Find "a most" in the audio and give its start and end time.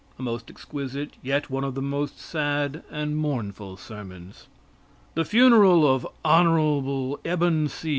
0.17-0.49